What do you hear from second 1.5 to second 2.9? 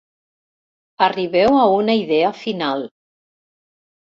a una idea final.